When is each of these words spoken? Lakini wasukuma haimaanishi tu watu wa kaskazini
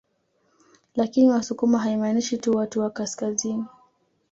Lakini 0.95 1.29
wasukuma 1.29 1.79
haimaanishi 1.79 2.37
tu 2.37 2.51
watu 2.55 2.79
wa 2.79 2.89
kaskazini 2.89 3.65